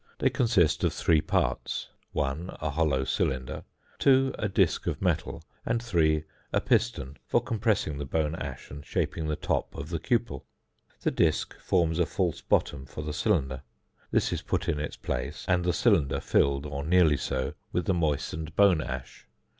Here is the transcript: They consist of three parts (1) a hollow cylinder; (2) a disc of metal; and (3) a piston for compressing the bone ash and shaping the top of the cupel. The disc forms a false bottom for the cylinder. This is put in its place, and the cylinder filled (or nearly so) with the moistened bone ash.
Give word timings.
They 0.17 0.31
consist 0.31 0.83
of 0.83 0.93
three 0.93 1.21
parts 1.21 1.89
(1) 2.13 2.57
a 2.59 2.71
hollow 2.71 3.03
cylinder; 3.03 3.65
(2) 3.99 4.33
a 4.39 4.49
disc 4.49 4.87
of 4.87 4.99
metal; 4.99 5.43
and 5.63 5.79
(3) 5.79 6.23
a 6.51 6.59
piston 6.59 7.17
for 7.27 7.39
compressing 7.39 7.99
the 7.99 8.05
bone 8.05 8.33
ash 8.33 8.71
and 8.71 8.83
shaping 8.83 9.27
the 9.27 9.35
top 9.35 9.75
of 9.75 9.89
the 9.89 9.99
cupel. 9.99 10.41
The 11.01 11.11
disc 11.11 11.55
forms 11.59 11.99
a 11.99 12.07
false 12.07 12.41
bottom 12.41 12.87
for 12.87 13.03
the 13.03 13.13
cylinder. 13.13 13.61
This 14.09 14.33
is 14.33 14.41
put 14.41 14.67
in 14.67 14.79
its 14.79 14.97
place, 14.97 15.45
and 15.47 15.63
the 15.63 15.71
cylinder 15.71 16.19
filled 16.19 16.65
(or 16.65 16.83
nearly 16.83 17.17
so) 17.17 17.53
with 17.71 17.85
the 17.85 17.93
moistened 17.93 18.55
bone 18.55 18.81
ash. 18.81 19.27